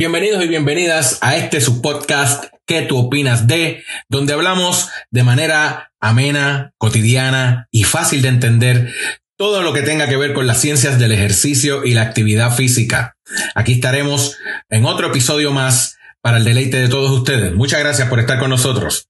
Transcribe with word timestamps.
Bienvenidos 0.00 0.42
y 0.42 0.48
bienvenidas 0.48 1.18
a 1.20 1.36
este 1.36 1.60
su 1.60 1.82
podcast 1.82 2.46
¿Qué 2.64 2.80
tú 2.80 2.96
opinas 2.96 3.46
de? 3.46 3.84
Donde 4.08 4.32
hablamos 4.32 4.88
de 5.10 5.24
manera 5.24 5.92
amena, 6.00 6.72
cotidiana 6.78 7.68
y 7.70 7.84
fácil 7.84 8.22
de 8.22 8.28
entender 8.28 8.94
todo 9.36 9.60
lo 9.60 9.74
que 9.74 9.82
tenga 9.82 10.08
que 10.08 10.16
ver 10.16 10.32
con 10.32 10.46
las 10.46 10.58
ciencias 10.58 10.98
del 10.98 11.12
ejercicio 11.12 11.84
y 11.84 11.92
la 11.92 12.00
actividad 12.00 12.50
física. 12.56 13.18
Aquí 13.54 13.74
estaremos 13.74 14.38
en 14.70 14.86
otro 14.86 15.08
episodio 15.08 15.52
más 15.52 15.98
para 16.22 16.38
el 16.38 16.44
deleite 16.44 16.78
de 16.78 16.88
todos 16.88 17.10
ustedes. 17.10 17.52
Muchas 17.52 17.80
gracias 17.80 18.08
por 18.08 18.20
estar 18.20 18.38
con 18.38 18.48
nosotros. 18.48 19.06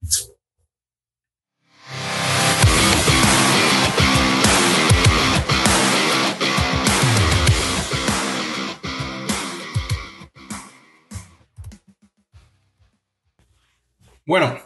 Bueno, 14.31 14.57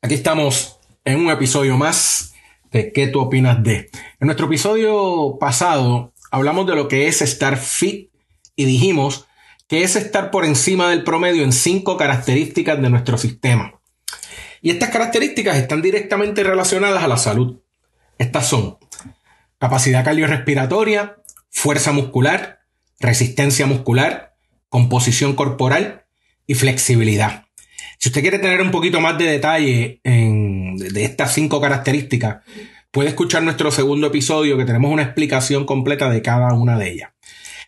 aquí 0.00 0.14
estamos 0.14 0.78
en 1.04 1.20
un 1.20 1.30
episodio 1.30 1.76
más 1.76 2.32
de 2.70 2.90
¿Qué 2.90 3.06
tú 3.06 3.20
opinas 3.20 3.62
de? 3.62 3.90
En 4.18 4.24
nuestro 4.24 4.46
episodio 4.46 5.36
pasado 5.38 6.14
hablamos 6.30 6.66
de 6.66 6.74
lo 6.74 6.88
que 6.88 7.06
es 7.06 7.20
estar 7.20 7.58
fit 7.58 8.10
y 8.56 8.64
dijimos 8.64 9.26
que 9.68 9.82
es 9.82 9.94
estar 9.94 10.30
por 10.30 10.46
encima 10.46 10.88
del 10.88 11.04
promedio 11.04 11.44
en 11.44 11.52
cinco 11.52 11.98
características 11.98 12.80
de 12.80 12.88
nuestro 12.88 13.18
sistema. 13.18 13.78
Y 14.62 14.70
estas 14.70 14.88
características 14.88 15.58
están 15.58 15.82
directamente 15.82 16.42
relacionadas 16.42 17.04
a 17.04 17.08
la 17.08 17.18
salud. 17.18 17.60
Estas 18.16 18.48
son 18.48 18.78
capacidad 19.58 20.02
cardiorrespiratoria, 20.02 21.18
fuerza 21.50 21.92
muscular, 21.92 22.60
resistencia 22.98 23.66
muscular, 23.66 24.34
composición 24.70 25.34
corporal 25.34 26.06
y 26.46 26.54
flexibilidad. 26.54 27.49
Si 28.02 28.08
usted 28.08 28.22
quiere 28.22 28.38
tener 28.38 28.62
un 28.62 28.70
poquito 28.70 28.98
más 28.98 29.18
de 29.18 29.26
detalle 29.26 30.00
de 30.02 31.04
estas 31.04 31.34
cinco 31.34 31.60
características, 31.60 32.38
puede 32.90 33.10
escuchar 33.10 33.42
nuestro 33.42 33.70
segundo 33.70 34.06
episodio 34.06 34.56
que 34.56 34.64
tenemos 34.64 34.90
una 34.90 35.02
explicación 35.02 35.66
completa 35.66 36.08
de 36.08 36.22
cada 36.22 36.54
una 36.54 36.78
de 36.78 36.92
ellas. 36.92 37.10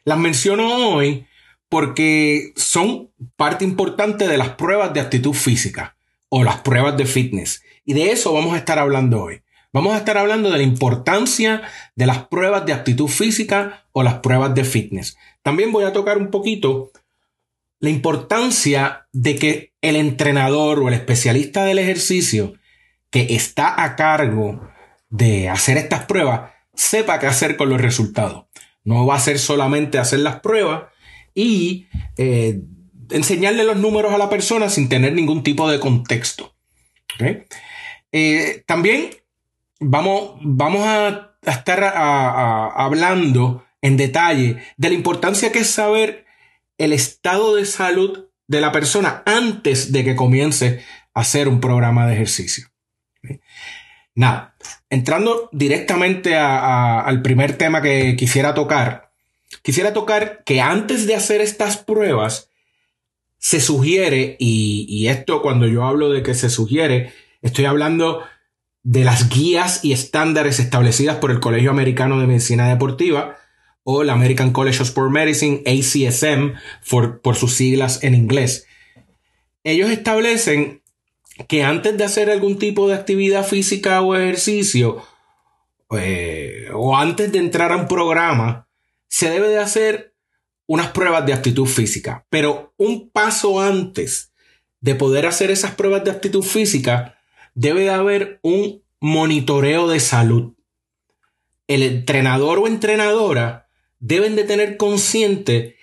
Las 0.05 0.17
menciono 0.17 0.89
hoy 0.89 1.27
porque 1.69 2.55
son 2.57 3.11
parte 3.37 3.67
importante 3.67 4.27
de 4.27 4.39
las 4.39 4.49
pruebas 4.55 4.95
de 4.95 5.01
actitud 5.01 5.35
física 5.35 5.97
o 6.31 6.45
las 6.45 6.63
pruebas 6.63 6.97
de 6.97 7.05
fitness. 7.05 7.63
Y 7.85 7.93
de 7.93 8.11
eso 8.11 8.33
vamos 8.33 8.55
a 8.55 8.57
estar 8.57 8.79
hablando 8.79 9.25
hoy. 9.25 9.43
Vamos 9.71 9.93
a 9.93 9.99
estar 9.99 10.17
hablando 10.17 10.51
de 10.51 10.57
la 10.57 10.63
importancia 10.63 11.61
de 11.95 12.07
las 12.07 12.27
pruebas 12.29 12.65
de 12.65 12.73
actitud 12.73 13.09
física 13.09 13.85
o 13.93 14.03
las 14.03 14.15
pruebas 14.21 14.55
de 14.55 14.65
fitness. 14.65 15.19
También 15.43 15.73
voy 15.73 15.85
a 15.85 15.93
tocar 15.93 16.17
un 16.17 16.31
poquito 16.31 16.91
la 17.83 17.91
importancia 17.91 19.09
de 19.13 19.35
que 19.35 19.73
el 19.83 19.97
entrenador 19.97 20.79
o 20.79 20.87
el 20.87 20.95
especialista 20.95 21.65
del 21.65 21.81
ejercicio 21.81 22.55
que 23.11 23.35
está 23.35 23.83
a 23.83 23.97
cargo 23.97 24.71
de 25.11 25.49
hacer 25.49 25.77
estas 25.79 26.05
pruebas 26.05 26.53
sepa 26.75 27.19
qué 27.19 27.27
hacer 27.27 27.57
con 27.57 27.69
los 27.69 27.81
resultados. 27.81 28.45
No 28.85 29.05
va 29.05 29.17
a 29.17 29.21
ser 29.21 29.41
solamente 29.41 29.99
hacer 29.99 30.21
las 30.21 30.39
pruebas 30.39 30.85
y 31.35 31.89
eh, 32.19 32.61
enseñarle 33.11 33.65
los 33.65 33.77
números 33.77 34.15
a 34.15 34.19
la 34.19 34.31
persona 34.31 34.71
sin 34.71 34.89
tener 34.89 35.13
ningún 35.13 35.43
tipo 35.43 35.69
de 35.69 35.81
contexto. 35.81 36.55
Eh, 38.13 38.63
también 38.65 39.11
vamos, 39.81 40.37
vamos 40.41 40.87
a, 40.87 41.31
estar 41.45 41.83
hablando 42.77 43.65
en 43.81 43.97
detalle 43.97 44.59
de 44.77 44.89
la 44.89 44.95
importancia 44.95 45.51
que 45.51 45.59
es 45.59 45.71
saber 45.71 46.27
el 46.79 46.93
estado 46.93 47.57
de 47.57 47.65
salud 47.65 48.29
de 48.47 48.61
la 48.61 48.73
persona 48.73 49.23
antes 49.27 49.93
de 49.93 50.05
que 50.05 50.17
comience 50.17 50.85
a 51.15 51.21
hacer 51.21 51.49
un 51.49 51.61
programa 51.61 52.07
de 52.07 52.15
ejercicio. 52.15 52.69
Nada, 54.15 54.57
entrando 54.91 55.49
directamente 55.53 56.37
al 56.37 57.23
primer 57.23 57.57
tema 57.57 57.81
que 57.81 58.15
quisiera 58.17 58.55
tocar, 58.55 59.13
quisiera 59.63 59.93
tocar 59.93 60.43
que 60.45 60.61
antes 60.61 61.07
de 61.07 61.15
hacer 61.15 61.41
estas 61.41 61.79
pruebas, 61.79 62.51
se 63.39 63.61
sugiere, 63.61 64.37
y, 64.39 64.87
y 64.89 65.09
esto 65.09 65.43
cuando 65.43 65.67
yo 65.67 65.85
hablo 65.85 66.11
de 66.11 66.23
que 66.23 66.35
se 66.35 66.49
sugiere, 66.49 67.13
estoy 67.41 67.65
hablando 67.65 68.23
de 68.85 69.05
las 69.05 69.29
guías 69.29 69.85
y 69.85 69.93
estándares 69.93 70.61
establecidas 70.61 71.17
por 71.17 71.31
el 71.31 71.41
Colegio 71.41 71.71
Americano 71.71 72.21
de 72.21 72.27
Medicina 72.27 72.69
Deportiva, 72.69 73.39
o 73.85 74.05
la 74.05 74.13
American 74.13 74.53
College 74.53 74.83
of 74.83 74.89
Sport 74.89 75.11
Medicine, 75.11 75.63
ACSM, 75.67 76.55
por, 77.23 77.37
sus 77.37 77.55
siglas 77.55 78.03
en 78.03 78.15
inglés. 78.15 78.67
Ellos 79.65 79.91
establecen 79.91 80.83
que 81.49 81.65
antes 81.65 81.97
de 81.97 82.05
hacer 82.05 82.31
algún 82.31 82.59
tipo 82.59 82.89
de 82.89 82.95
actividad 82.95 83.45
física 83.45 84.01
o 84.03 84.15
ejercicio, 84.15 85.03
eh, 85.99 86.69
o 86.75 86.97
antes 86.97 87.33
de 87.33 87.39
entrar 87.39 87.73
a 87.73 87.77
un 87.77 87.89
programa, 87.89 88.69
se 89.09 89.31
debe 89.31 89.49
de 89.49 89.59
hacer 89.59 90.15
unas 90.67 90.89
pruebas 90.89 91.27
de 91.27 91.33
actitud 91.33 91.67
física. 91.67 92.27
Pero 92.31 92.73
un 92.77 93.11
paso 93.11 93.61
antes 93.61 94.33
de 94.81 94.95
poder 94.95 95.27
hacer 95.27 95.51
esas 95.51 95.73
pruebas 95.73 96.05
de 96.05 96.11
actitud 96.11 96.43
física, 96.43 97.19
debe 97.55 97.83
de 97.83 97.91
haber 97.91 98.41
un 98.43 98.83
monitoreo 99.01 99.89
de 99.89 100.01
salud. 100.01 100.55
El 101.67 101.83
entrenador 101.83 102.59
o 102.59 102.67
entrenadora 102.67 103.69
deben 104.03 104.35
de 104.37 104.45
tener 104.45 104.77
consciente 104.77 105.77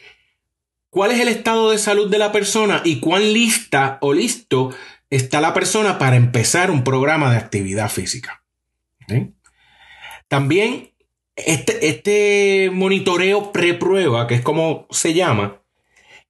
cuál 0.90 1.12
es 1.12 1.20
el 1.22 1.30
estado 1.30 1.72
de 1.72 1.78
salud 1.78 2.12
de 2.12 2.18
la 2.18 2.32
persona 2.32 2.82
y 2.84 3.00
cuán 3.00 3.34
lista 3.34 3.98
o 4.02 4.14
listo 4.14 4.76
está 5.10 5.42
la 5.42 5.54
persona 5.54 5.98
para 5.98 6.18
empezar 6.18 6.70
un 6.70 6.84
programa 6.84 7.32
de 7.32 7.38
actividad 7.38 7.90
física. 7.90 8.44
También 10.28 10.92
este, 11.36 11.88
este 11.88 12.70
monitoreo 12.72 13.52
preprueba, 13.52 14.28
que 14.28 14.36
es 14.36 14.42
como 14.42 14.86
se 14.92 15.14
llama, 15.14 15.62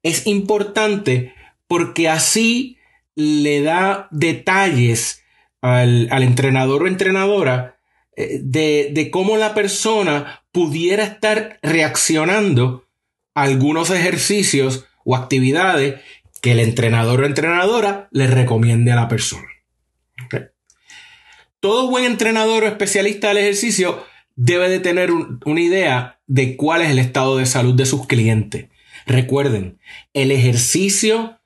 es 0.04 0.28
importante 0.28 1.34
porque 1.68 2.08
así 2.08 2.78
le 3.16 3.62
da 3.62 4.08
detalles 4.12 5.24
al, 5.62 6.08
entrenador 6.12 6.84
o 6.84 6.88
entrenadora 6.88 7.79
de, 8.42 8.90
de, 8.92 9.12
cómo 9.12 9.38
la 9.38 9.54
persona 9.54 10.44
pudiera 10.52 11.04
estar 11.04 11.60
reaccionando 11.62 12.86
a 13.34 13.44
algunos 13.44 13.90
ejercicios 13.92 14.86
o 15.06 15.16
actividades 15.16 16.02
que 16.42 16.52
el 16.52 16.60
entrenador 16.60 17.22
o 17.22 17.26
entrenadora 17.26 18.10
le 18.12 18.28
recomiende 18.28 18.92
a 18.92 18.96
la 18.96 19.08
persona. 19.08 19.48
Todo 21.60 21.90
buen 21.90 22.06
entrenador 22.06 22.64
o 22.64 22.68
especialista 22.68 23.30
del 23.30 23.40
ejercicio 23.40 24.06
debe 24.36 24.70
de 24.70 24.80
tener 24.80 25.12
una 25.12 25.62
idea 25.62 26.20
de 26.28 26.56
cuál 26.56 26.82
es 26.82 26.90
el 26.90 27.00
estado 27.00 27.38
de 27.38 27.46
salud 27.46 27.76
de 27.76 27.86
sus 27.86 28.08
clientes. 28.08 28.68
Recuerden, 29.06 29.80
el 30.14 30.32
ejercicio 30.32 31.40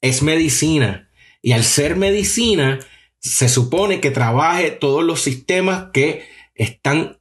es 0.00 0.22
medicina 0.22 1.10
y 1.42 1.52
al 1.52 1.64
ser 1.64 1.96
medicina 1.96 2.78
se 3.20 3.48
supone 3.48 4.00
que 4.00 4.10
trabaje 4.10 4.70
todos 4.70 5.04
los 5.04 5.20
sistemas 5.20 5.90
que 5.92 6.28
están 6.54 7.18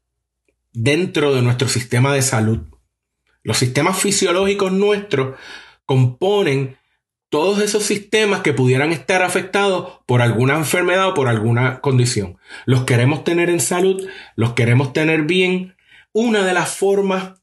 dentro 0.73 1.33
de 1.33 1.41
nuestro 1.41 1.67
sistema 1.67 2.13
de 2.13 2.21
salud. 2.21 2.59
Los 3.43 3.57
sistemas 3.57 3.99
fisiológicos 3.99 4.71
nuestros 4.71 5.37
componen 5.85 6.77
todos 7.29 7.61
esos 7.61 7.83
sistemas 7.83 8.41
que 8.41 8.53
pudieran 8.53 8.91
estar 8.91 9.21
afectados 9.21 9.99
por 10.05 10.21
alguna 10.21 10.55
enfermedad 10.55 11.09
o 11.09 11.13
por 11.13 11.27
alguna 11.27 11.81
condición. 11.81 12.37
Los 12.65 12.83
queremos 12.83 13.23
tener 13.23 13.49
en 13.49 13.59
salud, 13.59 14.07
los 14.35 14.53
queremos 14.53 14.93
tener 14.93 15.23
bien. 15.23 15.75
Una 16.13 16.45
de 16.45 16.53
las 16.53 16.69
formas 16.75 17.33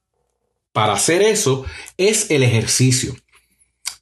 para 0.73 0.95
hacer 0.95 1.23
eso 1.23 1.65
es 1.97 2.31
el 2.31 2.43
ejercicio. 2.43 3.15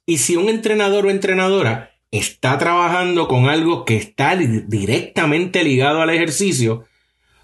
Y 0.05 0.17
si 0.17 0.35
un 0.35 0.49
entrenador 0.49 1.05
o 1.05 1.09
entrenadora 1.09 1.92
está 2.13 2.59
trabajando 2.59 3.27
con 3.27 3.49
algo 3.49 3.85
que 3.85 3.97
está 3.97 4.35
directamente 4.35 5.63
ligado 5.63 6.01
al 6.01 6.11
ejercicio, 6.11 6.85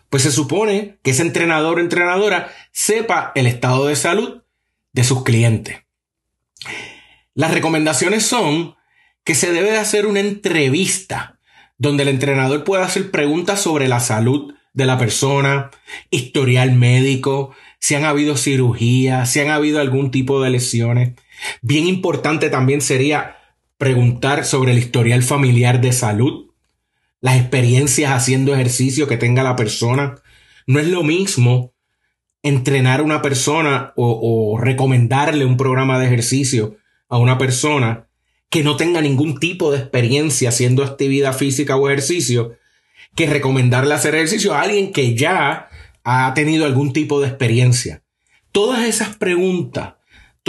pues 0.09 0.23
se 0.23 0.31
supone 0.31 0.99
que 1.03 1.11
ese 1.11 1.23
entrenador 1.23 1.77
o 1.77 1.81
entrenadora 1.81 2.51
sepa 2.71 3.31
el 3.33 3.47
estado 3.47 3.87
de 3.87 3.95
salud 3.95 4.43
de 4.93 5.03
sus 5.03 5.23
clientes. 5.23 5.77
Las 7.33 7.51
recomendaciones 7.51 8.25
son 8.25 8.75
que 9.23 9.33
se 9.33 9.51
debe 9.51 9.71
de 9.71 9.77
hacer 9.77 10.05
una 10.05 10.19
entrevista 10.19 11.39
donde 11.79 12.03
el 12.03 12.09
entrenador 12.09 12.63
pueda 12.63 12.85
hacer 12.85 13.09
preguntas 13.09 13.61
sobre 13.61 13.87
la 13.87 13.99
salud 13.99 14.53
de 14.73 14.85
la 14.85 14.99
persona, 14.99 15.71
historial 16.11 16.73
médico, 16.73 17.55
si 17.79 17.95
han 17.95 18.05
habido 18.05 18.37
cirugías, 18.37 19.31
si 19.31 19.39
han 19.39 19.49
habido 19.49 19.79
algún 19.79 20.11
tipo 20.11 20.43
de 20.43 20.51
lesiones. 20.51 21.13
Bien 21.61 21.87
importante 21.87 22.51
también 22.51 22.81
sería 22.81 23.38
preguntar 23.79 24.45
sobre 24.45 24.73
el 24.73 24.77
historial 24.77 25.23
familiar 25.23 25.79
de 25.79 25.93
salud 25.93 26.51
las 27.21 27.37
experiencias 27.37 28.11
haciendo 28.11 28.53
ejercicio 28.53 29.07
que 29.07 29.17
tenga 29.17 29.41
la 29.41 29.55
persona. 29.55 30.15
No 30.67 30.79
es 30.79 30.87
lo 30.87 31.01
mismo 31.01 31.73
entrenar 32.43 32.99
a 32.99 33.03
una 33.03 33.21
persona 33.21 33.93
o, 33.95 34.59
recomendarle 34.61 35.45
un 35.45 35.57
programa 35.57 35.97
de 35.97 36.07
ejercicio 36.07 36.77
a 37.07 37.17
una 37.17 37.37
persona 37.37 38.07
que 38.49 38.63
no 38.63 38.75
tenga 38.75 39.01
ningún 39.01 39.39
tipo 39.39 39.71
de 39.71 39.79
experiencia 39.79 40.49
haciendo 40.49 40.83
actividad 40.83 41.33
física 41.33 41.77
o 41.77 41.87
ejercicio 41.89 42.57
que 43.15 43.27
recomendarle 43.27 43.93
hacer 43.93 44.13
ejercicio 44.15 44.53
a 44.53 44.61
alguien 44.61 44.91
que 44.91 45.15
ya 45.15 45.69
ha 46.03 46.33
tenido 46.33 46.65
algún 46.65 46.91
tipo 46.91 47.21
de 47.21 47.27
experiencia. 47.27 48.03
Todas 48.51 48.85
esas 48.85 49.15
preguntas, 49.15 49.95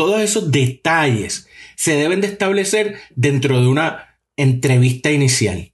todos 0.01 0.23
esos 0.23 0.51
detalles 0.51 1.47
se 1.77 1.95
deben 1.95 2.23
de 2.23 2.29
establecer 2.29 2.99
dentro 3.17 3.61
de 3.61 3.67
una 3.67 4.17
entrevista 4.35 5.11
inicial. 5.11 5.73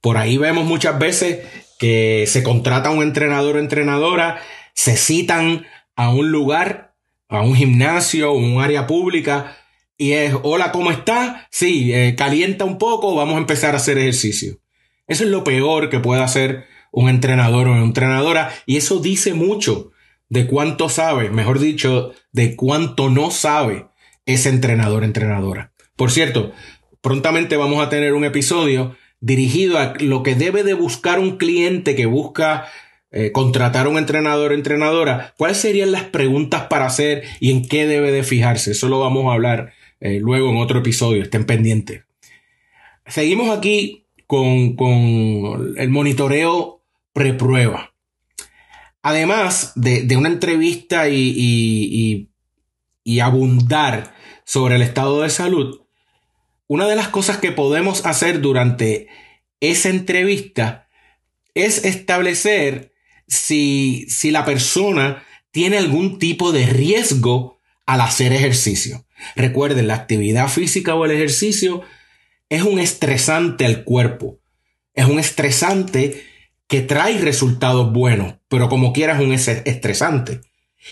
Por 0.00 0.16
ahí 0.16 0.38
vemos 0.38 0.64
muchas 0.64 0.98
veces 0.98 1.40
que 1.78 2.24
se 2.26 2.42
contrata 2.42 2.88
un 2.88 3.02
entrenador 3.02 3.56
o 3.56 3.58
entrenadora, 3.58 4.40
se 4.72 4.96
citan 4.96 5.66
a 5.96 6.08
un 6.14 6.32
lugar, 6.32 6.94
a 7.28 7.42
un 7.42 7.54
gimnasio 7.54 8.32
un 8.32 8.62
área 8.62 8.86
pública 8.86 9.58
y 9.98 10.12
es, 10.12 10.34
hola, 10.44 10.72
¿cómo 10.72 10.90
está? 10.90 11.46
Sí, 11.50 11.92
eh, 11.92 12.14
calienta 12.16 12.64
un 12.64 12.78
poco, 12.78 13.14
vamos 13.14 13.34
a 13.34 13.40
empezar 13.40 13.74
a 13.74 13.76
hacer 13.76 13.98
ejercicio. 13.98 14.60
Eso 15.06 15.24
es 15.24 15.30
lo 15.30 15.44
peor 15.44 15.90
que 15.90 16.00
puede 16.00 16.22
hacer 16.22 16.64
un 16.90 17.10
entrenador 17.10 17.68
o 17.68 17.72
una 17.72 17.84
entrenadora 17.84 18.50
y 18.64 18.78
eso 18.78 18.98
dice 18.98 19.34
mucho 19.34 19.92
de 20.32 20.46
cuánto 20.46 20.88
sabe, 20.88 21.28
mejor 21.28 21.58
dicho, 21.58 22.14
de 22.32 22.56
cuánto 22.56 23.10
no 23.10 23.30
sabe 23.30 23.88
ese 24.24 24.48
entrenador 24.48 25.04
entrenadora. 25.04 25.72
Por 25.94 26.10
cierto, 26.10 26.52
prontamente 27.02 27.58
vamos 27.58 27.84
a 27.84 27.90
tener 27.90 28.14
un 28.14 28.24
episodio 28.24 28.96
dirigido 29.20 29.78
a 29.78 29.92
lo 29.98 30.22
que 30.22 30.34
debe 30.34 30.62
de 30.62 30.72
buscar 30.72 31.18
un 31.18 31.36
cliente 31.36 31.94
que 31.94 32.06
busca 32.06 32.64
eh, 33.10 33.30
contratar 33.30 33.86
un 33.86 33.98
entrenador 33.98 34.54
entrenadora, 34.54 35.34
cuáles 35.36 35.58
serían 35.58 35.92
las 35.92 36.04
preguntas 36.04 36.62
para 36.62 36.86
hacer 36.86 37.24
y 37.38 37.50
en 37.50 37.68
qué 37.68 37.86
debe 37.86 38.10
de 38.10 38.22
fijarse. 38.22 38.70
Eso 38.70 38.88
lo 38.88 39.00
vamos 39.00 39.26
a 39.26 39.34
hablar 39.34 39.74
eh, 40.00 40.18
luego 40.18 40.48
en 40.48 40.56
otro 40.56 40.78
episodio, 40.78 41.24
estén 41.24 41.44
pendientes. 41.44 42.04
Seguimos 43.06 43.54
aquí 43.54 44.06
con, 44.26 45.74
el 45.76 45.90
monitoreo 45.90 46.80
preprueba. 47.12 47.91
Además 49.02 49.72
de, 49.74 50.16
una 50.16 50.28
entrevista 50.28 51.08
y, 51.08 52.28
y 53.04 53.20
abundar 53.20 54.14
sobre 54.44 54.76
el 54.76 54.82
estado 54.82 55.22
de 55.22 55.30
salud, 55.30 55.82
una 56.68 56.86
de 56.86 56.96
las 56.96 57.08
cosas 57.08 57.38
que 57.38 57.52
podemos 57.52 58.06
hacer 58.06 58.40
durante 58.40 59.08
esa 59.60 59.90
entrevista 59.90 60.88
es 61.54 61.84
establecer 61.84 62.92
si, 63.28 64.06
si 64.08 64.30
la 64.30 64.44
persona 64.44 65.24
tiene 65.50 65.78
algún 65.78 66.18
tipo 66.18 66.52
de 66.52 66.66
riesgo 66.66 67.60
al 67.86 68.00
hacer 68.00 68.32
ejercicio. 68.32 69.06
Recuerden, 69.36 69.88
la 69.88 69.94
actividad 69.94 70.48
física 70.48 70.94
o 70.94 71.04
el 71.04 71.10
ejercicio 71.10 71.82
es 72.48 72.62
un 72.62 72.78
estresante 72.78 73.66
al 73.66 73.84
cuerpo. 73.84 74.40
Es 74.94 75.06
un 75.06 75.18
estresante 75.18 76.24
que 76.72 76.80
trae 76.80 77.18
resultados 77.18 77.92
buenos, 77.92 78.36
pero 78.48 78.70
como 78.70 78.94
quiera 78.94 79.12
es 79.12 79.20
un 79.20 79.32
estresante. 79.34 80.40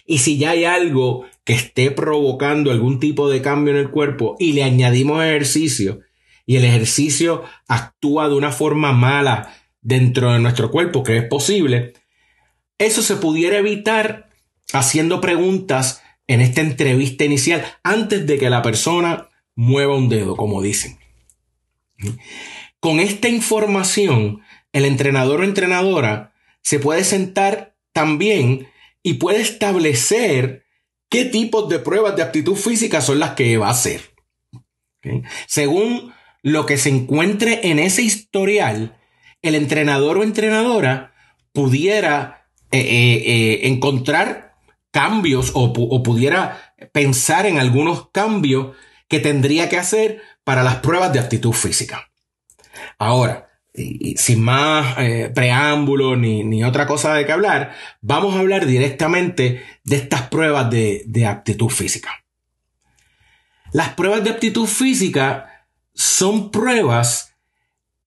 Y 0.04 0.18
si 0.18 0.36
ya 0.36 0.50
hay 0.50 0.66
algo 0.66 1.24
que 1.42 1.54
esté 1.54 1.90
provocando 1.90 2.70
algún 2.70 3.00
tipo 3.00 3.30
de 3.30 3.40
cambio 3.40 3.72
en 3.72 3.80
el 3.80 3.90
cuerpo 3.90 4.36
y 4.38 4.52
le 4.52 4.62
añadimos 4.62 5.24
ejercicio 5.24 6.00
y 6.44 6.56
el 6.56 6.66
ejercicio 6.66 7.44
actúa 7.66 8.28
de 8.28 8.34
una 8.34 8.52
forma 8.52 8.92
mala 8.92 9.54
dentro 9.80 10.34
de 10.34 10.40
nuestro 10.40 10.70
cuerpo, 10.70 11.02
que 11.02 11.16
es 11.16 11.24
posible, 11.24 11.94
eso 12.76 13.00
se 13.00 13.16
pudiera 13.16 13.56
evitar 13.56 14.28
haciendo 14.74 15.22
preguntas 15.22 16.02
en 16.26 16.42
esta 16.42 16.60
entrevista 16.60 17.24
inicial 17.24 17.64
antes 17.82 18.26
de 18.26 18.36
que 18.36 18.50
la 18.50 18.60
persona 18.60 19.30
mueva 19.54 19.96
un 19.96 20.10
dedo, 20.10 20.36
como 20.36 20.60
dicen. 20.60 20.98
Con 22.80 23.00
esta 23.00 23.30
información, 23.30 24.42
el 24.72 24.84
entrenador 24.84 25.40
o 25.40 25.44
entrenadora 25.44 26.32
se 26.62 26.78
puede 26.78 27.04
sentar 27.04 27.76
también 27.92 28.68
y 29.02 29.14
puede 29.14 29.40
establecer 29.40 30.64
qué 31.08 31.24
tipos 31.24 31.68
de 31.68 31.78
pruebas 31.78 32.16
de 32.16 32.22
aptitud 32.22 32.56
física 32.56 33.00
son 33.00 33.18
las 33.18 33.30
que 33.30 33.56
va 33.56 33.68
a 33.68 33.72
hacer. 33.72 34.14
Según 35.46 36.12
lo 36.42 36.66
que 36.66 36.78
se 36.78 36.90
encuentre 36.90 37.70
en 37.70 37.78
ese 37.78 38.02
historial, 38.02 38.98
el 39.42 39.54
entrenador 39.54 40.18
o 40.18 40.22
entrenadora 40.22 41.14
pudiera 41.52 42.46
eh, 42.70 42.78
eh, 42.78 43.22
eh, 43.26 43.60
encontrar 43.68 44.54
cambios 44.90 45.52
o, 45.54 45.72
pudiera 46.02 46.74
pensar 46.92 47.46
en 47.46 47.58
algunos 47.58 48.10
cambios 48.10 48.76
que 49.08 49.20
tendría 49.20 49.68
que 49.68 49.76
hacer 49.76 50.22
para 50.44 50.62
las 50.62 50.76
pruebas 50.76 51.12
de 51.12 51.20
aptitud 51.20 51.52
física. 51.52 52.10
Ahora, 52.98 53.49
sin 53.74 54.42
más 54.42 54.96
preámbulo 55.34 56.16
ni, 56.16 56.64
otra 56.64 56.86
cosa 56.86 57.14
de 57.14 57.24
que 57.24 57.32
hablar, 57.32 57.74
vamos 58.00 58.34
a 58.34 58.40
hablar 58.40 58.66
directamente 58.66 59.62
de 59.84 59.96
estas 59.96 60.22
pruebas 60.22 60.70
de, 60.70 61.04
de 61.06 61.26
aptitud 61.26 61.68
física. 61.68 62.24
Las 63.72 63.90
pruebas 63.90 64.24
de 64.24 64.30
aptitud 64.30 64.66
física 64.66 65.66
son 65.94 66.50
pruebas 66.50 67.34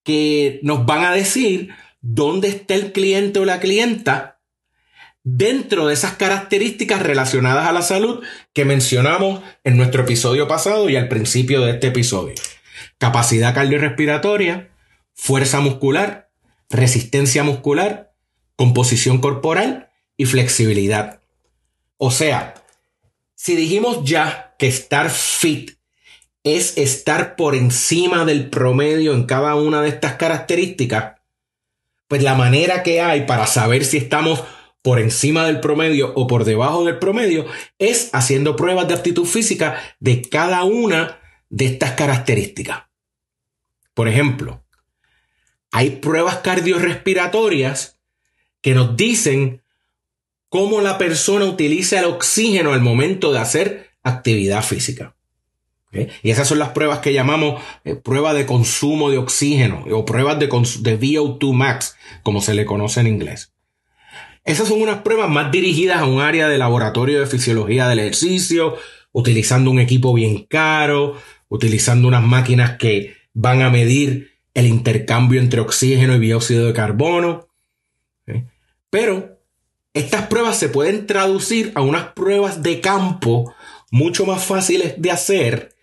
que 0.03 0.59
nos 0.63 0.85
van 0.85 1.05
a 1.05 1.11
decir 1.11 1.69
dónde 2.01 2.49
está 2.49 2.75
el 2.75 2.91
cliente 2.91 3.39
o 3.39 3.45
la 3.45 3.59
clienta 3.59 4.33
dentro 5.23 5.87
de 5.87 5.93
esas 5.93 6.13
características 6.13 7.01
relacionadas 7.01 7.67
a 7.67 7.71
la 7.71 7.81
salud 7.81 8.21
que 8.51 8.65
mencionamos 8.65 9.41
en 9.63 9.77
nuestro 9.77 10.03
episodio 10.03 10.47
pasado 10.47 10.89
y 10.89 10.97
al 10.97 11.07
principio 11.07 11.61
de 11.61 11.71
este 11.71 11.87
episodio. 11.87 12.35
Capacidad 12.97 13.55
cardiorrespiratoria, 13.55 14.69
fuerza 15.13 15.59
muscular, 15.59 16.31
resistencia 16.69 17.43
muscular, 17.43 18.13
composición 18.55 19.19
corporal 19.19 19.89
y 20.17 20.25
flexibilidad. 20.25 21.21
O 21.97 22.11
sea, 22.11 22.55
si 23.35 23.55
dijimos 23.55 24.01
ya 24.03 24.55
que 24.57 24.67
estar 24.67 25.09
fit 25.09 25.71
es 26.43 26.77
estar 26.77 27.35
por 27.35 27.55
encima 27.55 28.25
del 28.25 28.49
promedio 28.49 29.13
en 29.13 29.23
cada 29.23 29.55
una 29.55 29.81
de 29.81 29.89
estas 29.89 30.15
características, 30.15 31.19
pues 32.07 32.21
la 32.21 32.35
manera 32.35 32.83
que 32.83 33.01
hay 33.01 33.25
para 33.25 33.47
saber 33.47 33.85
si 33.85 33.97
estamos 33.97 34.43
por 34.81 34.99
encima 34.99 35.45
del 35.45 35.61
promedio 35.61 36.13
o 36.15 36.27
por 36.27 36.43
debajo 36.43 36.83
del 36.83 36.99
promedio 36.99 37.45
es 37.79 38.09
haciendo 38.13 38.55
pruebas 38.55 38.87
de 38.87 38.93
aptitud 38.93 39.25
física 39.25 39.81
de 39.99 40.21
cada 40.21 40.63
una 40.65 41.19
de 41.49 41.67
estas 41.67 41.91
características. 41.91 42.83
Por 43.93 44.09
ejemplo, 44.09 44.63
hay 45.73 45.89
pruebas 45.89 46.37
cardiorrespiratorias 46.37 47.97
que 48.61 48.75
nos 48.75 48.95
dicen 48.95 49.63
cómo 50.47 50.81
la 50.81 50.99
persona 50.99 51.45
utiliza 51.45 51.99
el 51.99 52.05
oxígeno 52.05 52.73
al 52.73 52.81
momento 52.81 53.33
de 53.33 53.39
hacer 53.39 53.89
actividad 54.03 54.63
física. 54.63 55.15
Y 55.91 56.29
esas 56.29 56.47
son 56.47 56.59
las 56.59 56.69
pruebas 56.69 56.99
que 56.99 57.11
llamamos 57.11 57.61
eh, 57.85 57.95
pruebas 57.95 58.35
de 58.35 58.45
consumo 58.45 59.09
de 59.09 59.17
oxígeno 59.17 59.83
o 59.91 60.05
pruebas 60.05 60.37
de, 60.37 60.45
de 60.45 60.99
VO2 60.99 61.53
max, 61.53 61.97
como 62.21 62.39
se 62.39 62.53
le 62.53 62.65
conoce 62.65 63.01
en 63.01 63.07
inglés. 63.07 63.53
Esas 64.45 64.67
son 64.67 64.79
unas 64.79 65.01
pruebas 65.01 65.29
más 65.29 65.51
dirigidas 65.51 65.97
a 65.97 66.05
un 66.05 66.21
área 66.21 66.47
de 66.49 66.59
laboratorio 66.59 67.19
de 67.19 67.25
fisiología 67.25 67.87
del 67.87 67.99
ejercicio, 67.99 68.77
utilizando 69.11 69.71
un 69.71 69.79
equipo 69.79 70.13
bien 70.13 70.45
caro, 70.47 71.19
utilizando 71.49 72.07
unas 72.07 72.23
máquinas 72.23 72.77
que 72.77 73.15
van 73.33 73.63
a 73.63 73.71
medir 73.71 74.32
el 74.53 74.67
intercambio 74.67 75.41
entre 75.41 75.61
oxígeno 75.61 76.15
y 76.15 76.19
dióxido 76.19 76.67
de 76.67 76.73
carbono. 76.73 77.47
Pero 78.89 79.39
estas 79.93 80.27
pruebas 80.27 80.57
se 80.57 80.69
pueden 80.69 81.07
traducir 81.07 81.71
a 81.75 81.81
unas 81.81 82.13
pruebas 82.13 82.61
de 82.61 82.79
campo 82.81 83.53
mucho 83.91 84.25
más 84.25 84.43
fáciles 84.43 84.95
de 84.97 85.11
hacer 85.11 85.75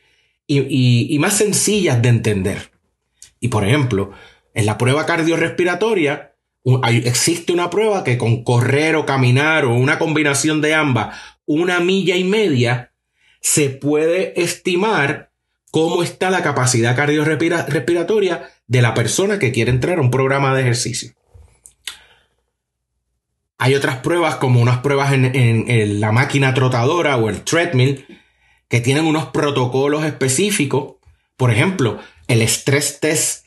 y, 0.46 1.14
y 1.14 1.18
más 1.18 1.36
sencillas 1.36 2.00
de 2.02 2.08
entender. 2.08 2.70
Y 3.40 3.48
por 3.48 3.64
ejemplo, 3.64 4.12
en 4.54 4.66
la 4.66 4.78
prueba 4.78 5.06
cardiorrespiratoria, 5.06 6.34
existe 7.04 7.52
una 7.52 7.70
prueba 7.70 8.04
que 8.04 8.18
con 8.18 8.44
correr 8.44 8.96
o 8.96 9.06
caminar 9.06 9.64
o 9.64 9.74
una 9.74 9.98
combinación 9.98 10.60
de 10.60 10.74
ambas, 10.74 11.16
una 11.46 11.80
milla 11.80 12.16
y 12.16 12.24
media, 12.24 12.92
se 13.40 13.70
puede 13.70 14.40
estimar 14.40 15.29
cómo 15.70 16.02
está 16.02 16.30
la 16.30 16.42
capacidad 16.42 16.96
cardiorrespiratoria 16.96 18.50
de 18.66 18.82
la 18.82 18.94
persona 18.94 19.38
que 19.38 19.52
quiere 19.52 19.70
entrar 19.70 19.98
a 19.98 20.02
un 20.02 20.10
programa 20.10 20.54
de 20.54 20.62
ejercicio. 20.62 21.12
Hay 23.58 23.74
otras 23.74 23.96
pruebas 23.96 24.36
como 24.36 24.60
unas 24.60 24.78
pruebas 24.78 25.12
en, 25.12 26.00
la 26.00 26.12
máquina 26.12 26.54
trotadora 26.54 27.16
o 27.18 27.28
el 27.28 27.42
treadmill 27.42 28.06
que 28.68 28.80
tienen 28.80 29.04
unos 29.04 29.26
protocolos 29.26 30.04
específicos. 30.04 30.94
Por 31.36 31.50
ejemplo, 31.50 31.98
el 32.26 32.40
stress 32.42 33.00
test 33.00 33.44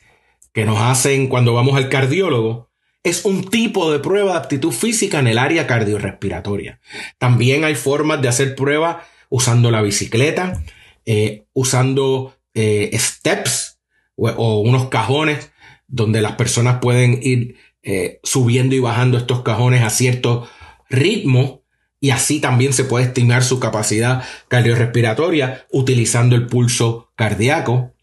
que 0.52 0.64
nos 0.64 0.80
hacen 0.80 1.26
cuando 1.26 1.52
vamos 1.52 1.76
al 1.76 1.88
cardiólogo 1.88 2.70
es 3.02 3.24
un 3.24 3.50
tipo 3.50 3.90
de 3.90 3.98
prueba 3.98 4.32
de 4.32 4.38
aptitud 4.38 4.72
física 4.72 5.18
en 5.18 5.26
el 5.26 5.36
área 5.36 5.66
cardiorrespiratoria. 5.66 6.78
También 7.18 7.64
hay 7.64 7.74
formas 7.74 8.22
de 8.22 8.28
hacer 8.28 8.54
pruebas 8.54 8.98
usando 9.30 9.72
la 9.72 9.82
bicicleta, 9.82 10.62
eh, 11.06 11.46
usando 11.52 12.34
eh, 12.54 12.90
steps 12.98 13.78
o, 14.16 14.60
unos 14.60 14.88
cajones 14.88 15.50
donde 15.86 16.22
las 16.22 16.32
personas 16.32 16.78
pueden 16.80 17.18
ir 17.22 17.56
eh, 17.82 18.20
subiendo 18.22 18.74
y 18.74 18.80
bajando 18.80 19.18
estos 19.18 19.42
cajones 19.42 19.82
a 19.82 19.90
cierto 19.90 20.48
ritmo 20.88 21.62
y 22.00 22.10
así 22.10 22.40
también 22.40 22.72
se 22.72 22.84
puede 22.84 23.06
estimar 23.06 23.42
su 23.44 23.60
capacidad 23.60 24.24
cardiorrespiratoria 24.48 25.66
utilizando 25.70 26.36
el 26.36 26.46
pulso 26.46 27.12
cardíaco. 27.16 27.94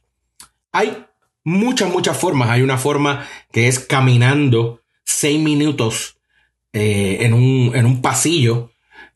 Hay 0.72 1.05
muchas, 1.43 1.91
muchas 1.91 2.17
formas. 2.17 2.50
Hay 2.50 2.62
una 2.62 2.77
forma 2.77 3.27
que 3.51 3.67
es 3.67 3.79
caminando 3.79 4.81
seis 5.03 5.39
minutos 5.39 6.17
en, 6.74 7.34
un, 7.34 7.75
en 7.75 7.86
un 7.86 8.01
pasillo 8.01 8.71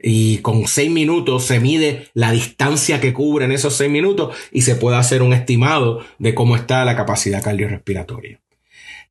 y 0.08 0.38
con 0.38 0.68
seis 0.68 0.92
minutos 0.92 1.46
se 1.46 1.60
mide 1.60 2.10
la 2.14 2.32
distancia 2.32 3.02
que 3.02 3.12
cubre 3.12 3.46
en 3.46 3.52
esos 3.52 3.76
seis 3.76 3.90
minutos 3.90 4.38
y 4.52 4.62
se 4.62 4.76
puede 4.76 4.98
hacer 4.98 5.24
un 5.24 5.34
estimado 5.34 6.06
de 6.20 6.36
cómo 6.36 6.56
está 6.56 6.86
la 6.86 6.96
capacidad 6.96 7.44
cardiorrespiratoria. 7.44 8.40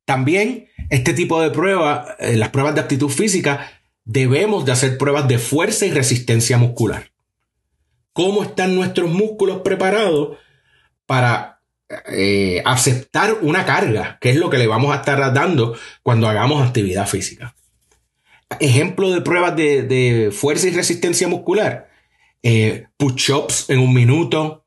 También 0.05 0.69
este 0.89 1.13
tipo 1.13 1.41
de 1.41 1.49
pruebas, 1.49 2.15
eh, 2.19 2.37
las 2.37 2.47
pruebas 2.47 2.75
de 2.75 2.81
aptitud 2.81 3.09
física, 3.09 3.69
debemos 4.05 4.63
de 4.63 4.71
hacer 4.71 4.97
pruebas 4.97 5.27
de 5.27 5.37
fuerza 5.37 5.85
y 5.85 5.91
resistencia 5.91 6.57
muscular. 6.57 7.11
¿Cómo 8.13 8.43
están 8.43 8.73
nuestros 8.73 9.11
músculos 9.11 9.63
preparados 9.63 10.37
para 11.05 11.59
eh, 12.07 12.61
aceptar 12.63 13.39
una 13.41 13.65
carga, 13.65 14.17
que 14.21 14.29
es 14.29 14.37
lo 14.37 14.49
que 14.49 14.59
le 14.59 14.67
vamos 14.67 14.93
a 14.93 14.99
estar 14.99 15.33
dando 15.33 15.75
cuando 16.03 16.29
hagamos 16.29 16.65
actividad 16.65 17.05
física? 17.05 17.53
Ejemplo 18.59 19.11
de 19.11 19.21
pruebas 19.21 19.55
de, 19.55 20.31
fuerza 20.33 20.67
y 20.67 20.71
resistencia 20.71 21.27
muscular. 21.27 21.89
Eh, 22.43 22.85
push-ups 22.97 23.69
en 23.69 23.79
un 23.79 23.93
minuto, 23.93 24.65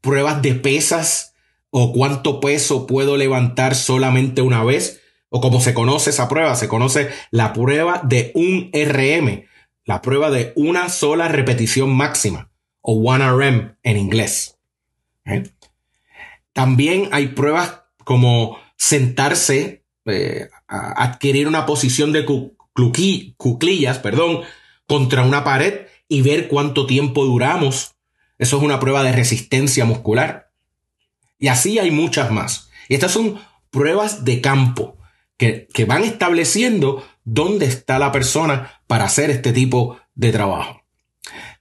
pruebas 0.00 0.40
de 0.42 0.54
pesas 0.54 1.34
o 1.70 1.92
cuánto 1.92 2.40
peso 2.40 2.86
puedo 2.86 3.16
levantar 3.16 3.74
solamente 3.74 4.42
una 4.42 4.64
vez, 4.64 5.00
o 5.28 5.40
como 5.40 5.60
se 5.60 5.74
conoce 5.74 6.10
esa 6.10 6.28
prueba, 6.28 6.56
se 6.56 6.68
conoce 6.68 7.10
la 7.30 7.52
prueba 7.52 8.00
de 8.04 8.32
un 8.34 8.70
RM, 8.72 9.44
la 9.84 10.02
prueba 10.02 10.30
de 10.30 10.52
una 10.56 10.88
sola 10.88 11.28
repetición 11.28 11.94
máxima, 11.94 12.50
o 12.80 12.96
1RM 12.96 13.76
en 13.82 13.96
inglés. 13.96 14.58
También 16.52 17.08
hay 17.12 17.28
pruebas 17.28 17.82
como 18.04 18.58
sentarse, 18.76 19.84
eh, 20.06 20.48
adquirir 20.66 21.46
una 21.46 21.66
posición 21.66 22.12
de 22.12 22.24
cuclillas, 23.36 23.98
perdón, 23.98 24.40
contra 24.86 25.22
una 25.22 25.44
pared 25.44 25.86
y 26.08 26.22
ver 26.22 26.48
cuánto 26.48 26.86
tiempo 26.86 27.24
duramos. 27.24 27.94
Eso 28.38 28.56
es 28.56 28.62
una 28.62 28.80
prueba 28.80 29.02
de 29.02 29.12
resistencia 29.12 29.84
muscular. 29.84 30.50
Y 31.38 31.48
así 31.48 31.78
hay 31.78 31.90
muchas 31.90 32.30
más. 32.30 32.70
Y 32.88 32.94
estas 32.94 33.12
son 33.12 33.40
pruebas 33.70 34.24
de 34.24 34.40
campo 34.40 34.96
que, 35.36 35.68
que 35.72 35.84
van 35.84 36.04
estableciendo 36.04 37.06
dónde 37.24 37.66
está 37.66 37.98
la 37.98 38.12
persona 38.12 38.82
para 38.86 39.04
hacer 39.04 39.30
este 39.30 39.52
tipo 39.52 39.98
de 40.14 40.32
trabajo. 40.32 40.82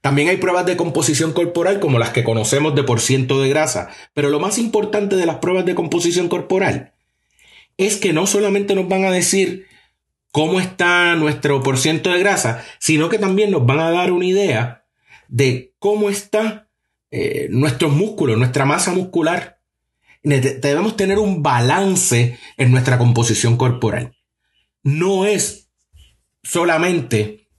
También 0.01 0.29
hay 0.29 0.37
pruebas 0.37 0.65
de 0.65 0.77
composición 0.77 1.33
corporal 1.33 1.79
como 1.79 1.99
las 1.99 2.09
que 2.09 2.23
conocemos 2.23 2.73
de 2.73 2.83
por 2.83 3.01
ciento 3.01 3.41
de 3.41 3.49
grasa, 3.49 3.89
pero 4.13 4.29
lo 4.29 4.39
más 4.39 4.57
importante 4.57 5.17
de 5.17 5.25
las 5.25 5.37
pruebas 5.37 5.65
de 5.65 5.75
composición 5.75 6.29
corporal 6.29 6.93
es 7.77 7.97
que 7.97 8.11
no 8.11 8.27
solamente 8.27 8.75
nos 8.75 8.89
van 8.89 9.05
a 9.05 9.11
decir 9.11 9.67
cómo 10.31 10.59
está 10.59 11.15
nuestro 11.15 11.61
porciento 11.63 12.11
de 12.11 12.19
grasa, 12.19 12.63
sino 12.79 13.09
que 13.09 13.17
también 13.17 13.51
nos 13.51 13.65
van 13.65 13.79
a 13.79 13.91
dar 13.91 14.11
una 14.11 14.25
idea 14.25 14.85
de 15.27 15.75
cómo 15.79 16.09
está 16.09 16.69
eh, 17.11 17.47
nuestros 17.51 17.91
músculos, 17.91 18.37
nuestra 18.37 18.65
masa 18.65 18.91
muscular. 18.91 19.61
Debemos 20.21 20.97
tener 20.97 21.17
un 21.17 21.41
balance 21.41 22.37
en 22.57 22.71
nuestra 22.71 22.97
composición 22.97 23.57
corporal. 23.57 24.17
No 24.83 25.25
es 25.25 25.69
solamente 26.43 27.49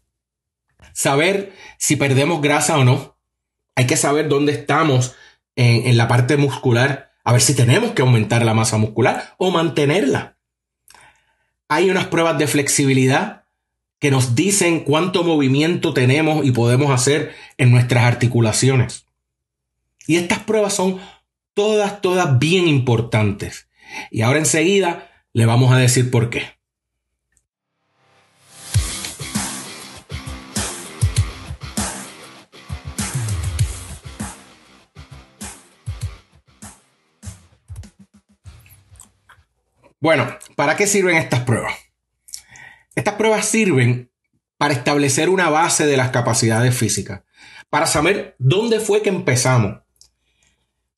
saber 0.92 1.52
si 1.78 1.96
perdemos 1.96 2.42
grasa 2.42 2.78
o 2.78 2.84
no. 2.84 3.18
Hay 3.74 3.86
que 3.86 3.96
saber 3.96 4.28
dónde 4.28 4.52
estamos 4.52 5.16
en 5.56 5.96
la 5.96 6.08
parte 6.08 6.36
muscular, 6.36 7.12
a 7.24 7.32
ver 7.32 7.40
si 7.42 7.54
tenemos 7.54 7.92
que 7.92 8.02
aumentar 8.02 8.44
la 8.44 8.54
masa 8.54 8.78
muscular 8.78 9.34
o 9.36 9.50
mantenerla 9.50 10.39
hay 11.70 11.88
unas 11.88 12.08
pruebas 12.08 12.36
de 12.36 12.48
flexibilidad 12.48 13.44
que 14.00 14.10
nos 14.10 14.34
dicen 14.34 14.80
cuánto 14.80 15.22
movimiento 15.22 15.94
tenemos 15.94 16.44
y 16.44 16.50
podemos 16.50 16.90
hacer 16.90 17.32
en 17.58 17.70
nuestras 17.70 18.04
articulaciones. 18.04 19.06
Y 20.08 20.16
estas 20.16 20.40
pruebas 20.40 20.74
son 20.74 20.98
todas, 21.54 22.00
todas 22.00 22.40
bien 22.40 22.66
importantes. 22.66 23.68
Y 24.10 24.22
ahora 24.22 24.40
enseguida 24.40 25.12
le 25.32 25.46
vamos 25.46 25.72
a 25.72 25.78
decir 25.78 26.10
por 26.10 26.28
qué. 26.28 26.42
Bueno, 40.02 40.26
¿para 40.60 40.76
qué 40.76 40.86
sirven 40.86 41.16
estas 41.16 41.40
pruebas? 41.40 41.72
Estas 42.94 43.14
pruebas 43.14 43.46
sirven 43.46 44.12
para 44.58 44.74
establecer 44.74 45.30
una 45.30 45.48
base 45.48 45.86
de 45.86 45.96
las 45.96 46.10
capacidades 46.10 46.76
físicas, 46.76 47.22
para 47.70 47.86
saber 47.86 48.36
dónde 48.38 48.78
fue 48.78 49.00
que 49.00 49.08
empezamos. 49.08 49.80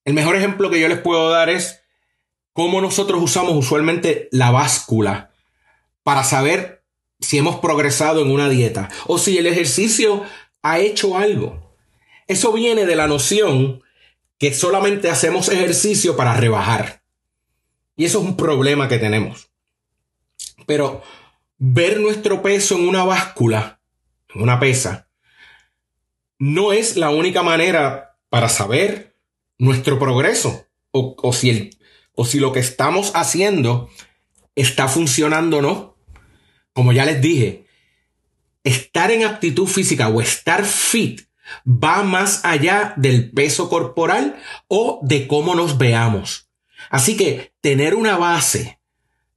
El 0.04 0.14
mejor 0.14 0.34
ejemplo 0.34 0.68
que 0.68 0.80
yo 0.80 0.88
les 0.88 0.98
puedo 0.98 1.30
dar 1.30 1.48
es 1.48 1.80
cómo 2.52 2.80
nosotros 2.80 3.22
usamos 3.22 3.52
usualmente 3.54 4.28
la 4.32 4.50
báscula 4.50 5.30
para 6.02 6.24
saber 6.24 6.84
si 7.20 7.38
hemos 7.38 7.60
progresado 7.60 8.20
en 8.20 8.32
una 8.32 8.48
dieta 8.48 8.88
o 9.06 9.16
si 9.16 9.38
el 9.38 9.46
ejercicio 9.46 10.24
ha 10.62 10.80
hecho 10.80 11.16
algo. 11.16 11.76
Eso 12.26 12.52
viene 12.52 12.84
de 12.84 12.96
la 12.96 13.06
noción 13.06 13.80
que 14.38 14.52
solamente 14.52 15.08
hacemos 15.08 15.48
ejercicio 15.50 16.16
para 16.16 16.34
rebajar. 16.34 17.04
Y 17.94 18.06
eso 18.06 18.18
es 18.18 18.24
un 18.24 18.36
problema 18.36 18.88
que 18.88 18.98
tenemos. 18.98 19.51
Pero 20.66 21.02
ver 21.58 22.00
nuestro 22.00 22.42
peso 22.42 22.76
en 22.76 22.88
una 22.88 23.04
báscula, 23.04 23.80
en 24.34 24.42
una 24.42 24.58
pesa, 24.58 25.08
no 26.38 26.72
es 26.72 26.96
la 26.96 27.10
única 27.10 27.42
manera 27.42 28.18
para 28.28 28.48
saber 28.48 29.16
nuestro 29.58 29.98
progreso 29.98 30.66
o, 30.90 31.32
si, 31.32 31.50
el, 31.50 31.76
o 32.14 32.24
si 32.24 32.40
lo 32.40 32.52
que 32.52 32.60
estamos 32.60 33.12
haciendo 33.14 33.88
está 34.54 34.88
funcionando 34.88 35.58
o 35.58 35.62
no. 35.62 35.96
Como 36.72 36.92
ya 36.92 37.04
les 37.04 37.20
dije, 37.20 37.66
estar 38.64 39.10
en 39.10 39.24
actitud 39.24 39.66
física 39.66 40.08
o 40.08 40.20
estar 40.20 40.64
fit 40.64 41.22
va 41.66 42.02
más 42.02 42.44
allá 42.44 42.94
del 42.96 43.30
peso 43.30 43.68
corporal 43.68 44.36
o 44.68 45.00
de 45.02 45.26
cómo 45.26 45.54
nos 45.54 45.78
veamos. 45.78 46.48
Así 46.90 47.16
que 47.16 47.52
tener 47.60 47.94
una 47.94 48.16
base 48.16 48.80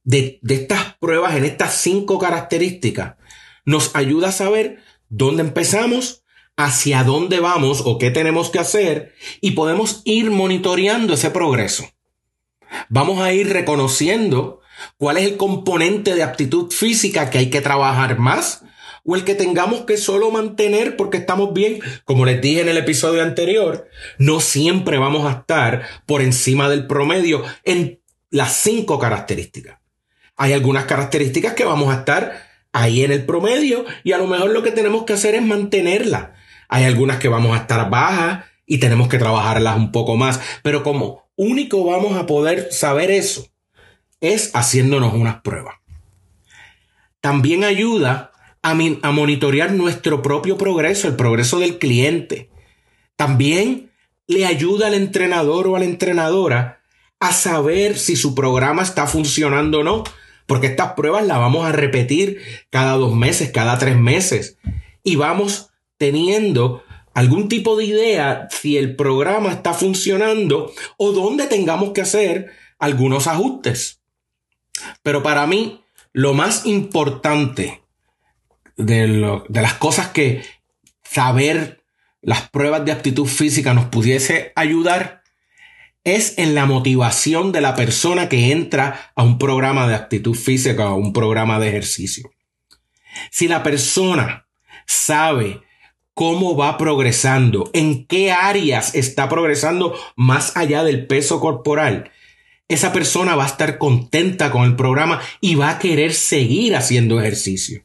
de, 0.06 0.40
estas 0.48 0.94
pruebas 0.94 1.34
en 1.34 1.44
estas 1.44 1.74
cinco 1.74 2.18
características 2.18 3.16
nos 3.66 3.94
ayuda 3.94 4.28
a 4.28 4.32
saber 4.32 4.78
dónde 5.08 5.42
empezamos, 5.42 6.22
hacia 6.56 7.02
dónde 7.02 7.40
vamos 7.40 7.82
o 7.84 7.98
qué 7.98 8.10
tenemos 8.10 8.48
que 8.48 8.60
hacer 8.60 9.12
y 9.42 9.50
podemos 9.50 10.00
ir 10.04 10.30
monitoreando 10.30 11.14
ese 11.14 11.30
progreso. 11.30 11.90
Vamos 12.88 13.20
a 13.20 13.32
ir 13.32 13.52
reconociendo 13.52 14.60
cuál 14.96 15.18
es 15.18 15.24
el 15.24 15.36
componente 15.36 16.14
de 16.14 16.22
aptitud 16.22 16.72
física 16.72 17.28
que 17.28 17.38
hay 17.38 17.50
que 17.50 17.60
trabajar 17.60 18.18
más 18.18 18.62
o 19.04 19.16
el 19.16 19.24
que 19.24 19.34
tengamos 19.34 19.82
que 19.82 19.96
solo 19.96 20.30
mantener 20.30 20.96
porque 20.96 21.18
estamos 21.18 21.52
bien, 21.52 21.80
como 22.04 22.24
les 22.24 22.40
dije 22.40 22.60
en 22.60 22.68
el 22.68 22.78
episodio 22.78 23.22
anterior, 23.22 23.88
no 24.18 24.40
siempre 24.40 24.98
vamos 24.98 25.26
a 25.26 25.40
estar 25.40 25.82
por 26.06 26.22
encima 26.22 26.68
del 26.70 26.86
promedio 26.86 27.44
en 27.64 28.00
las 28.30 28.56
cinco 28.56 28.98
características. 28.98 29.78
Hay 30.36 30.52
algunas 30.52 30.84
características 30.84 31.54
que 31.54 31.64
vamos 31.64 31.94
a 31.94 31.98
estar 31.98 32.46
ahí 32.72 33.04
en 33.04 33.12
el 33.12 33.24
promedio 33.24 33.84
y 34.04 34.12
a 34.12 34.18
lo 34.18 34.26
mejor 34.26 34.50
lo 34.50 34.62
que 34.62 34.70
tenemos 34.70 35.04
que 35.04 35.14
hacer 35.14 35.34
es 35.34 35.42
mantenerla. 35.42 36.34
Hay 36.68 36.84
algunas 36.84 37.18
que 37.18 37.28
vamos 37.28 37.56
a 37.56 37.62
estar 37.62 37.88
bajas 37.88 38.44
y 38.66 38.78
tenemos 38.78 39.08
que 39.08 39.18
trabajarlas 39.18 39.76
un 39.76 39.92
poco 39.92 40.16
más, 40.16 40.40
pero 40.62 40.82
como 40.82 41.28
único 41.36 41.84
vamos 41.84 42.16
a 42.18 42.26
poder 42.26 42.72
saber 42.72 43.10
eso 43.10 43.48
es 44.20 44.50
haciéndonos 44.54 45.14
unas 45.14 45.40
pruebas. 45.42 45.76
También 47.20 47.64
ayuda 47.64 48.32
a, 48.62 48.74
monitorear 48.74 49.72
nuestro 49.72 50.22
propio 50.22 50.56
progreso, 50.56 51.08
el 51.08 51.16
progreso 51.16 51.58
del 51.58 51.78
cliente. 51.78 52.50
También 53.16 53.90
le 54.26 54.46
ayuda 54.46 54.88
al 54.88 54.94
entrenador 54.94 55.68
o 55.68 55.76
a 55.76 55.78
la 55.78 55.84
entrenadora 55.84 56.82
a 57.20 57.32
saber 57.32 57.96
si 57.96 58.16
su 58.16 58.34
programa 58.34 58.82
está 58.82 59.06
funcionando 59.06 59.80
o 59.80 59.84
no, 59.84 60.04
porque 60.46 60.68
estas 60.68 60.92
pruebas 60.92 61.26
las 61.26 61.38
vamos 61.38 61.66
a 61.66 61.72
repetir 61.72 62.40
cada 62.70 62.92
dos 62.92 63.14
meses, 63.14 63.50
cada 63.50 63.78
tres 63.78 63.96
meses, 63.96 64.58
y 65.02 65.16
vamos 65.16 65.70
teniendo 65.98 66.82
algún 67.14 67.48
tipo 67.48 67.76
de 67.76 67.84
idea 67.84 68.48
si 68.50 68.76
el 68.76 68.94
programa 68.94 69.52
está 69.52 69.72
funcionando 69.72 70.72
o 70.96 71.12
dónde 71.12 71.46
tengamos 71.46 71.90
que 71.90 72.02
hacer 72.02 72.52
algunos 72.78 73.26
ajustes. 73.26 74.00
Pero 75.02 75.22
para 75.22 75.46
mí, 75.46 75.82
lo 76.12 76.34
más 76.34 76.66
importante 76.66 77.82
de, 78.76 79.40
de 79.48 79.62
las 79.62 79.74
cosas 79.74 80.08
que 80.08 80.42
saber 81.02 81.82
las 82.20 82.48
pruebas 82.50 82.84
de 82.84 82.92
aptitud 82.92 83.26
física 83.26 83.72
nos 83.72 83.86
pudiese 83.86 84.52
ayudar 84.56 85.15
es 86.06 86.38
en 86.38 86.54
la 86.54 86.66
motivación 86.66 87.50
de 87.50 87.60
la 87.60 87.74
persona 87.74 88.28
que 88.28 88.52
entra 88.52 89.10
a 89.16 89.24
un 89.24 89.38
programa 89.38 89.88
de 89.88 89.96
aptitud 89.96 90.36
física 90.36 90.90
o 90.90 90.94
un 90.94 91.12
programa 91.12 91.58
de 91.58 91.68
ejercicio. 91.68 92.30
Si 93.32 93.48
la 93.48 93.64
persona 93.64 94.46
sabe 94.86 95.62
cómo 96.14 96.56
va 96.56 96.78
progresando, 96.78 97.70
en 97.72 98.06
qué 98.06 98.30
áreas 98.30 98.94
está 98.94 99.28
progresando 99.28 99.98
más 100.14 100.56
allá 100.56 100.84
del 100.84 101.08
peso 101.08 101.40
corporal, 101.40 102.12
esa 102.68 102.92
persona 102.92 103.34
va 103.34 103.42
a 103.42 103.48
estar 103.48 103.76
contenta 103.76 104.52
con 104.52 104.62
el 104.62 104.76
programa 104.76 105.20
y 105.40 105.56
va 105.56 105.70
a 105.70 105.78
querer 105.80 106.14
seguir 106.14 106.76
haciendo 106.76 107.20
ejercicio. 107.20 107.82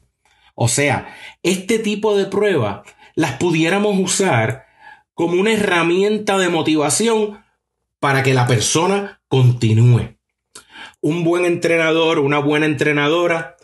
O 0.54 0.68
sea, 0.68 1.18
este 1.42 1.80
tipo 1.80 2.16
de 2.16 2.26
pruebas 2.26 2.82
las 3.16 3.34
pudiéramos 3.38 3.98
usar 3.98 4.68
como 5.16 5.42
una 5.42 5.54
herramienta 5.54 6.38
de 6.38 6.50
motivación 6.50 7.42
para 8.02 8.24
que 8.24 8.34
la 8.34 8.48
persona 8.48 9.22
continúe. 9.28 10.18
Un 11.02 11.24
buen 11.24 11.46
entrenador, 11.46 12.18
una 12.18 12.40
buena 12.40 12.66
entrenadora, 12.66 13.58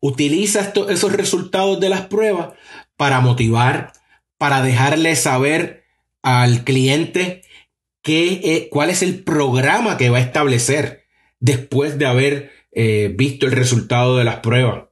utiliza 0.00 0.72
esos 0.88 1.12
resultados 1.12 1.78
de 1.80 1.90
las 1.90 2.06
pruebas 2.06 2.54
para 2.96 3.20
motivar, 3.20 3.92
para 4.38 4.62
dejarle 4.62 5.14
saber 5.16 5.84
al 6.22 6.64
cliente 6.64 7.42
qué, 8.00 8.40
eh, 8.42 8.68
cuál 8.70 8.88
es 8.88 9.02
el 9.02 9.22
programa 9.22 9.98
que 9.98 10.08
va 10.08 10.16
a 10.16 10.22
establecer 10.22 11.04
después 11.38 11.98
de 11.98 12.06
haber 12.06 12.52
eh, 12.72 13.12
visto 13.14 13.44
el 13.44 13.52
resultado 13.52 14.16
de 14.16 14.24
las 14.24 14.36
pruebas. 14.36 14.84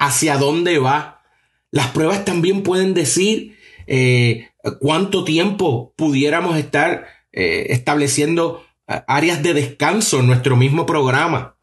Hacia 0.00 0.36
dónde 0.36 0.80
va. 0.80 1.22
Las 1.70 1.88
pruebas 1.88 2.24
también 2.24 2.64
pueden 2.64 2.92
decir 2.92 3.56
eh, 3.86 4.48
cuánto 4.80 5.22
tiempo 5.22 5.94
pudiéramos 5.96 6.56
estar 6.56 7.06
estableciendo 7.32 8.64
áreas 8.86 9.42
de 9.42 9.54
descanso 9.54 10.20
en 10.20 10.26
nuestro 10.26 10.56
mismo 10.56 10.86
programa. 10.86 11.56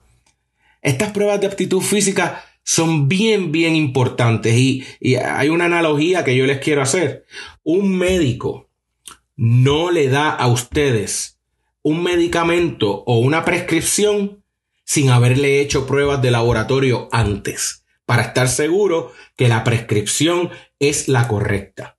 Estas 0.81 1.11
pruebas 1.11 1.41
de 1.41 1.47
aptitud 1.47 1.81
física 1.81 2.43
son 2.63 3.07
bien, 3.07 3.51
bien 3.51 3.75
importantes 3.75 4.55
y, 4.55 4.85
hay 5.15 5.49
una 5.49 5.65
analogía 5.65 6.23
que 6.23 6.35
yo 6.35 6.45
les 6.45 6.59
quiero 6.59 6.81
hacer. 6.81 7.25
Un 7.63 7.97
médico 7.97 8.69
no 9.35 9.89
le 9.89 10.09
da 10.09 10.29
a 10.29 10.47
ustedes 10.47 11.39
un 11.81 12.03
medicamento 12.03 13.03
o 13.05 13.19
una 13.19 13.45
prescripción 13.45 14.43
sin 14.83 15.09
haberle 15.09 15.61
hecho 15.61 15.87
pruebas 15.87 16.21
de 16.21 16.31
laboratorio 16.31 17.09
antes, 17.11 17.85
para 18.05 18.23
estar 18.23 18.47
seguro 18.47 19.13
que 19.35 19.47
la 19.47 19.63
prescripción 19.63 20.49
es 20.79 21.07
la 21.07 21.27
correcta. 21.27 21.97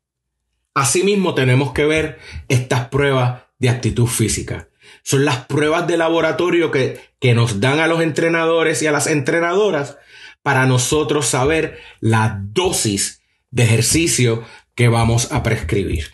Asimismo, 0.75 1.35
tenemos 1.35 1.73
que 1.73 1.85
ver 1.85 2.19
estas 2.49 2.89
pruebas 2.89 3.43
de 3.61 3.69
actitud 3.69 4.07
física. 4.07 4.69
Son 5.05 5.25
las 5.25 5.47
pruebas 5.47 5.87
de 5.87 5.97
laboratorio 5.97 6.73
que, 6.73 7.01
que 7.21 7.35
nos 7.35 7.61
dan 7.61 7.79
a 7.79 7.87
los 7.87 8.01
entrenadores 8.01 8.83
y 8.83 8.89
a 8.89 8.93
las 8.93 9.07
entrenadoras 9.07 9.99
para 10.43 10.67
nosotros 10.67 11.27
saber 11.27 11.79
la 12.01 12.41
dosis 12.43 13.23
de 13.51 13.63
ejercicio 13.63 14.45
que 14.75 14.89
vamos 14.89 15.31
a 15.31 15.43
prescribir. 15.43 16.07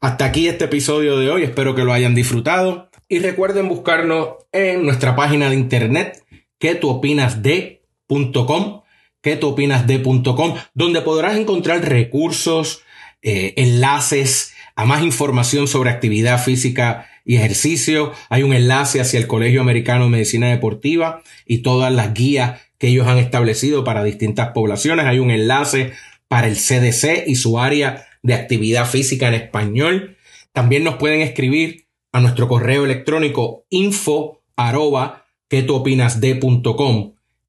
Hasta 0.00 0.26
aquí 0.26 0.46
este 0.48 0.66
episodio 0.66 1.18
de 1.18 1.30
hoy, 1.30 1.42
espero 1.42 1.74
que 1.74 1.82
lo 1.82 1.92
hayan 1.92 2.14
disfrutado 2.14 2.88
y 3.08 3.18
recuerden 3.18 3.68
buscarnos 3.68 4.36
en 4.52 4.84
nuestra 4.84 5.16
página 5.16 5.50
de 5.50 5.56
internet 5.56 6.24
que 6.58 6.74
tú 6.74 6.88
opinas 6.88 7.42
que 7.42 9.36
tú 9.36 9.48
opinas 9.48 9.86
de.com, 9.86 10.54
donde 10.74 11.00
podrás 11.00 11.36
encontrar 11.36 11.86
recursos, 11.88 12.82
eh, 13.22 13.54
enlaces 13.56 14.54
a 14.78 14.84
más 14.84 15.02
información 15.02 15.66
sobre 15.66 15.90
actividad 15.90 16.40
física 16.40 17.08
y 17.24 17.34
ejercicio. 17.34 18.12
Hay 18.28 18.44
un 18.44 18.52
enlace 18.52 19.00
hacia 19.00 19.18
el 19.18 19.26
Colegio 19.26 19.60
Americano 19.60 20.04
de 20.04 20.10
Medicina 20.10 20.50
Deportiva 20.50 21.24
y 21.46 21.58
todas 21.58 21.92
las 21.92 22.14
guías 22.14 22.60
que 22.78 22.86
ellos 22.86 23.08
han 23.08 23.18
establecido 23.18 23.82
para 23.82 24.04
distintas 24.04 24.50
poblaciones. 24.50 25.06
Hay 25.06 25.18
un 25.18 25.32
enlace 25.32 25.94
para 26.28 26.46
el 26.46 26.54
CDC 26.54 27.26
y 27.26 27.34
su 27.34 27.58
área 27.58 28.06
de 28.22 28.34
actividad 28.34 28.86
física 28.86 29.26
en 29.26 29.34
español. 29.34 30.16
También 30.52 30.84
nos 30.84 30.94
pueden 30.94 31.22
escribir 31.22 31.88
a 32.12 32.20
nuestro 32.20 32.46
correo 32.46 32.84
electrónico 32.84 33.64
info 33.70 34.42
arroba 34.54 35.26
que 35.48 35.66
opinas 35.68 36.20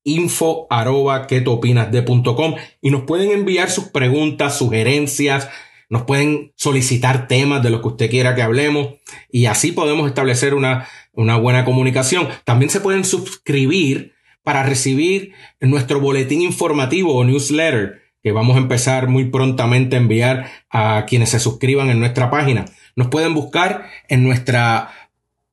info 0.03 0.65
arroba 0.71 1.27
que 1.27 1.43
opinas 1.45 1.89
y 2.81 2.89
nos 2.89 3.03
pueden 3.03 3.29
enviar 3.29 3.69
sus 3.69 3.89
preguntas, 3.89 4.57
sugerencias, 4.57 5.47
nos 5.89 6.03
pueden 6.03 6.53
solicitar 6.55 7.27
temas 7.27 7.63
de 7.63 7.71
los 7.71 7.81
que 7.81 7.87
usted 7.87 8.09
quiera 8.09 8.35
que 8.35 8.43
hablemos 8.43 8.95
y 9.31 9.47
así 9.47 9.71
podemos 9.71 10.07
establecer 10.07 10.53
una, 10.53 10.87
una 11.13 11.37
buena 11.37 11.65
comunicación. 11.65 12.29
También 12.45 12.69
se 12.69 12.79
pueden 12.79 13.03
suscribir 13.03 14.13
para 14.43 14.63
recibir 14.63 15.33
nuestro 15.59 15.99
boletín 15.99 16.41
informativo 16.41 17.15
o 17.15 17.23
newsletter 17.23 18.01
que 18.21 18.31
vamos 18.31 18.55
a 18.55 18.59
empezar 18.59 19.07
muy 19.07 19.25
prontamente 19.25 19.95
a 19.95 19.99
enviar 19.99 20.51
a 20.69 21.05
quienes 21.07 21.29
se 21.29 21.39
suscriban 21.39 21.89
en 21.89 21.99
nuestra 21.99 22.29
página. 22.29 22.65
Nos 22.95 23.07
pueden 23.07 23.33
buscar 23.33 23.89
en, 24.07 24.23
nuestra, 24.23 24.91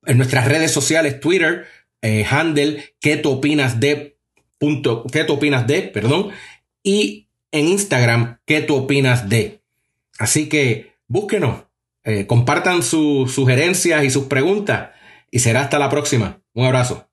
en 0.05 0.17
nuestras 0.17 0.47
redes 0.47 0.73
sociales, 0.73 1.21
Twitter, 1.21 1.67
eh, 2.03 2.25
handle, 2.29 2.95
que 3.01 3.23
opinas 3.25 3.79
de, 3.81 4.19
punto, 4.59 5.05
opinas 5.29 5.67
de, 5.67 5.83
perdón, 5.83 6.31
y 6.83 7.29
en 7.53 7.69
Instagram, 7.69 8.39
que 8.45 8.61
tú 8.61 8.77
opinas 8.77 9.29
de. 9.29 9.61
Así 10.19 10.49
que 10.49 10.97
búsquenos, 11.09 11.65
eh, 12.05 12.27
compartan 12.27 12.83
sus 12.83 13.33
sugerencias 13.33 14.05
y 14.05 14.11
sus 14.11 14.27
preguntas 14.27 14.91
y 15.31 15.41
será 15.41 15.63
hasta 15.63 15.79
la 15.79 15.91
próxima. 15.91 16.41
Un 16.55 16.67
abrazo. 16.67 17.06